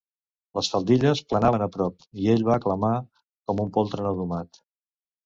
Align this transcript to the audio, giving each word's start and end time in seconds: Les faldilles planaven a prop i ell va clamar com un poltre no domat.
Les 0.59 0.67
faldilles 0.75 1.19
planaven 1.33 1.65
a 1.65 1.67
prop 1.75 2.07
i 2.23 2.31
ell 2.37 2.45
va 2.47 2.57
clamar 2.63 2.91
com 3.13 3.63
un 3.67 3.71
poltre 3.77 4.07
no 4.07 4.15
domat. 4.23 4.61